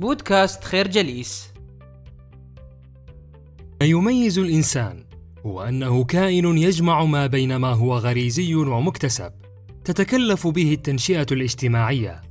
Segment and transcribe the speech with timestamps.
[0.00, 1.48] بودكاست خير جليس.
[3.80, 5.04] ما يميز الإنسان
[5.46, 9.32] هو أنه كائن يجمع ما بين ما هو غريزي ومكتسب
[9.84, 12.22] تتكلف به التنشئة الاجتماعية.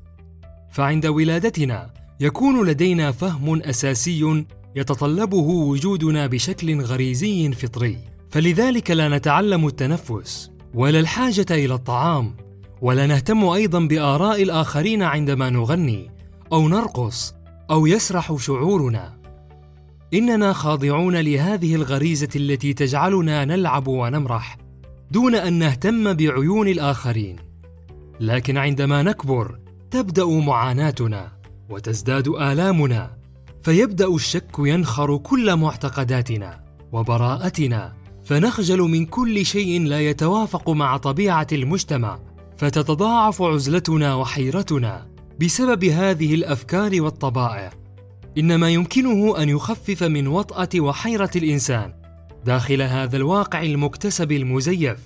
[0.72, 4.46] فعند ولادتنا يكون لدينا فهم أساسي
[4.76, 7.98] يتطلبه وجودنا بشكل غريزي فطري.
[8.30, 12.36] فلذلك لا نتعلم التنفس ولا الحاجة إلى الطعام
[12.82, 16.12] ولا نهتم أيضا بآراء الآخرين عندما نغني
[16.54, 17.37] أو نرقص
[17.72, 19.18] أو يسرح شعورنا.
[20.14, 24.58] إننا خاضعون لهذه الغريزة التي تجعلنا نلعب ونمرح
[25.12, 27.36] دون أن نهتم بعيون الآخرين.
[28.20, 29.60] لكن عندما نكبر
[29.92, 31.32] تبدأ معاناتنا
[31.70, 33.18] وتزداد آلامنا
[33.64, 37.94] فيبدأ الشك ينخر كل معتقداتنا وبراءتنا
[38.26, 42.20] فنخجل من كل شيء لا يتوافق مع طبيعة المجتمع
[42.58, 45.17] فتتضاعف عزلتنا وحيرتنا.
[45.40, 47.70] بسبب هذه الأفكار والطبائع.
[48.38, 51.94] انما يمكنه أن يخفف من وطأة وحيرة الإنسان
[52.46, 55.00] داخل هذا الواقع المكتسب المزيف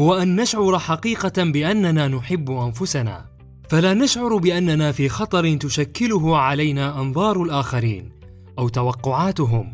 [0.00, 3.30] هو أن نشعر حقيقة بأننا نحب أنفسنا.
[3.68, 8.12] فلا نشعر بأننا في خطر تشكله علينا أنظار الآخرين
[8.58, 9.72] أو توقعاتهم.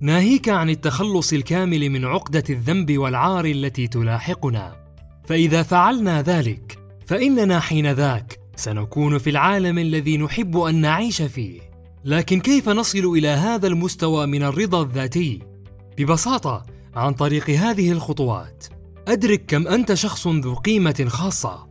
[0.00, 4.76] ناهيك عن التخلص الكامل من عقدة الذنب والعار التي تلاحقنا.
[5.24, 11.60] فإذا فعلنا ذلك فإننا حينذاك سنكون في العالم الذي نحب أن نعيش فيه.
[12.04, 15.38] لكن كيف نصل إلى هذا المستوى من الرضا الذاتي؟
[15.98, 18.64] ببساطة عن طريق هذه الخطوات.
[19.08, 21.66] أدرك كم أنت شخص ذو قيمة خاصة.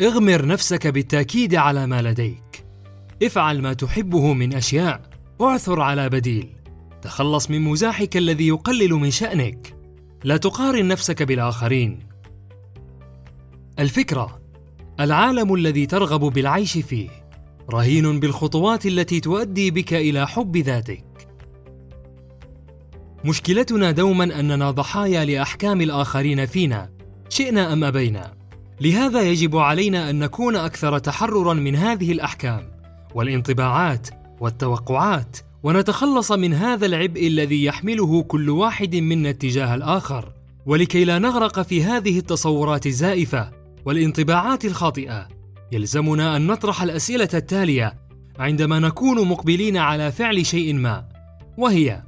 [0.00, 2.64] اغمر نفسك بالتأكيد على ما لديك.
[3.22, 5.02] افعل ما تحبه من أشياء.
[5.40, 6.56] اعثر على بديل.
[7.02, 9.76] تخلص من مزاحك الذي يقلل من شأنك.
[10.24, 11.98] لا تقارن نفسك بالآخرين.
[13.78, 14.41] الفكرة
[15.04, 17.08] العالم الذي ترغب بالعيش فيه
[17.70, 21.04] رهين بالخطوات التي تؤدي بك إلى حب ذاتك.
[23.24, 26.90] مشكلتنا دوما أننا ضحايا لأحكام الآخرين فينا
[27.28, 28.34] شئنا أم أبينا.
[28.80, 32.70] لهذا يجب علينا أن نكون أكثر تحررا من هذه الأحكام
[33.14, 34.08] والانطباعات
[34.40, 40.32] والتوقعات ونتخلص من هذا العبء الذي يحمله كل واحد منا اتجاه الآخر.
[40.66, 45.28] ولكي لا نغرق في هذه التصورات الزائفة والانطباعات الخاطئة.
[45.72, 47.94] يلزمنا أن نطرح الأسئلة التالية
[48.38, 51.08] عندما نكون مقبلين على فعل شيء ما
[51.58, 52.02] وهي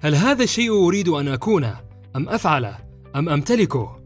[0.00, 1.80] هل هذا الشيء أريد أن أكونه
[2.16, 2.78] أم أفعله
[3.16, 3.96] أم أمتلكه؟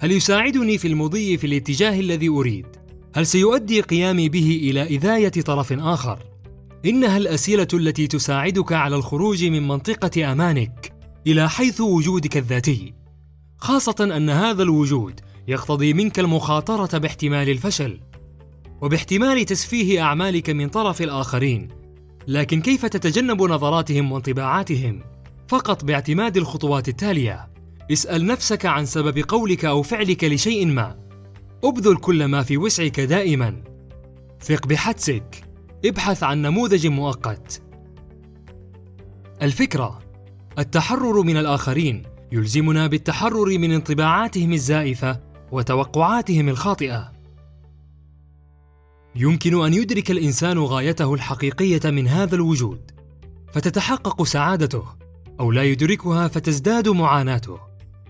[0.00, 2.66] هل يساعدني في المضي في الاتجاه الذي أريد؟
[3.14, 6.18] هل سيؤدي قيامي به إلى إذاية طرف آخر؟
[6.86, 10.92] إنها الأسئلة التي تساعدك على الخروج من منطقة أمانك
[11.26, 12.94] إلى حيث وجودك الذاتي
[13.58, 18.00] خاصة أن هذا الوجود يقتضي منك المخاطرة باحتمال الفشل
[18.80, 21.68] وباحتمال تسفيه أعمالك من طرف الآخرين.
[22.28, 25.00] لكن كيف تتجنب نظراتهم وانطباعاتهم؟
[25.48, 27.48] فقط باعتماد الخطوات التالية.
[27.92, 30.96] اسأل نفسك عن سبب قولك أو فعلك لشيء ما.
[31.64, 33.62] ابذل كل ما في وسعك دائما.
[34.40, 35.44] ثق بحدسك.
[35.84, 37.62] ابحث عن نموذج مؤقت.
[39.42, 39.98] الفكرة.
[40.58, 42.02] التحرر من الآخرين.
[42.32, 45.25] يلزمنا بالتحرر من انطباعاتهم الزائفة.
[45.52, 47.12] وتوقعاتهم الخاطئة.
[49.16, 52.90] يمكن أن يدرك الإنسان غايته الحقيقية من هذا الوجود
[53.52, 54.84] فتتحقق سعادته
[55.40, 57.58] أو لا يدركها فتزداد معاناته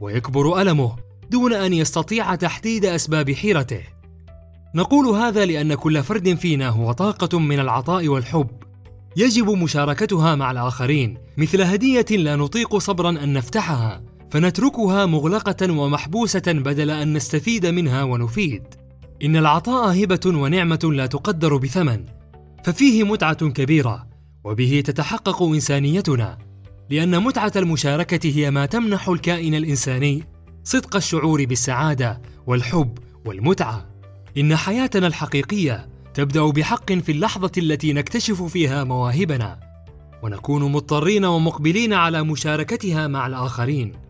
[0.01, 0.97] ويكبر ألمه
[1.31, 3.81] دون أن يستطيع تحديد أسباب حيرته.
[4.75, 8.51] نقول هذا لأن كل فرد فينا هو طاقة من العطاء والحب.
[9.17, 14.03] يجب مشاركتها مع الآخرين مثل هدية لا نطيق صبرا أن نفتحها.
[14.37, 18.63] فنتركها مغلقة ومحبوسة بدل أن نستفيد منها ونفيد.
[19.25, 22.05] إن العطاء هبة ونعمة لا تقدر بثمن
[22.65, 24.07] ففيه متعة كبيرة
[24.45, 26.39] وبه تتحقق إنسانيتنا
[26.91, 30.25] لأن متعة المشاركة هي ما تمنح الكائن الإنساني
[30.65, 33.87] صدق الشعور بالسعادة والحب والمتعة.
[34.39, 39.61] إن حياتنا الحقيقية تبدأ بحق في اللحظة التي نكتشف فيها مواهبنا
[40.23, 44.06] ونكون مضطرين ومقبلين على مشاركتها مع الآخرين.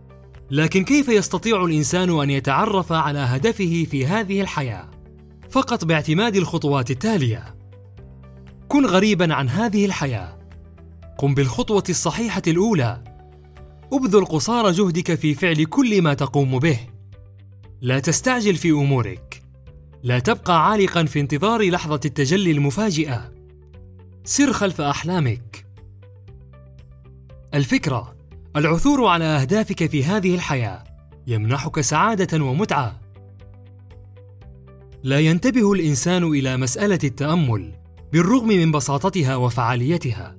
[0.50, 4.90] لكن كيف يستطيع الإنسان أن يتعرف على هدفه في هذه الحياة؟
[5.50, 7.56] فقط باعتماد الخطوات التالية.
[8.68, 10.38] كن غريبا عن هذه الحياة.
[11.18, 13.04] قم بالخطوة الصحيحة الأولى.
[13.92, 16.80] ابذل قصارى جهدك في فعل كل ما تقوم به.
[17.80, 19.42] لا تستعجل في أمورك.
[20.02, 23.32] لا تبقى عالقا في انتظار لحظة التجلي المفاجئة.
[24.24, 25.66] سر خلف أحلامك.
[27.54, 28.15] الفكرة
[28.56, 30.84] العثور على أهدافك في هذه الحياة
[31.26, 33.00] يمنحك سعادة ومتعة.
[35.02, 37.72] لا ينتبه الإنسان إلى مسألة التأمل
[38.12, 40.36] بالرغم من بساطتها وفعاليتها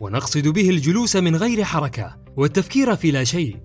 [0.00, 3.56] ونقصد به الجلوس من غير حركة والتفكير في لا شيء.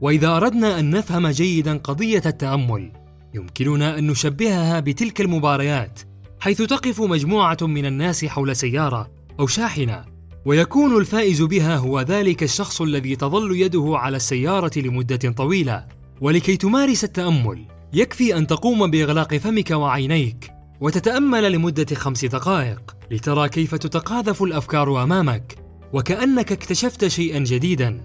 [0.00, 2.92] وإذا أردنا أن نفهم جيدا قضية التأمل
[3.34, 6.00] يمكننا أن نشبهها بتلك المباريات
[6.40, 9.10] حيث تقف مجموعة من الناس حول سيارة
[9.40, 10.19] أو شاحنة.
[10.44, 15.86] ويكون الفائز بها هو ذلك الشخص الذي تظل يده على السيارة لمدة طويلة.
[16.20, 20.50] ولكي تمارس التأمل يكفي أن تقوم بإغلاق فمك وعينيك
[20.80, 25.58] وتتأمل لمدة خمس دقائق لترى كيف تتقاذف الأفكار أمامك
[25.92, 28.00] وكأنك اكتشفت شيئا جديدا.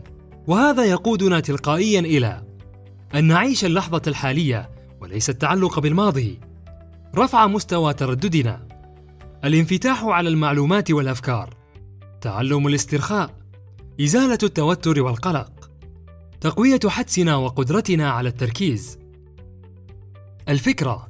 [0.48, 2.44] وهذا يقودنا تلقائيا إلى
[3.16, 4.70] أن نعيش اللحظة الحالية
[5.02, 6.40] وليس التعلق بالماضي.
[7.16, 8.68] رفع مستوى ترددنا.
[9.46, 11.65] الانفتاح على المعلومات والأفكار.
[12.26, 13.36] تعلم الاسترخاء
[14.02, 15.72] إزالة التوتر والقلق
[16.42, 19.00] تقوية حدسنا وقدرتنا على التركيز.
[20.50, 21.08] الفكرة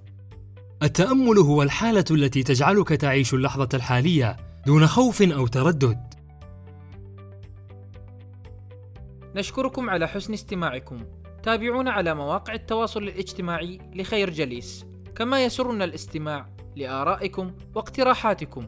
[0.84, 6.14] التأمل هو الحالة التي تجعلك تعيش اللحظة الحالية دون خوف أو تردد.
[9.36, 11.06] نشكركم على حسن استماعكم.
[11.44, 14.86] تابعونا على مواقع التواصل الاجتماعي لخير جليس.
[15.16, 18.68] كما يسرنا الاستماع لآرائكم واقتراحاتكم.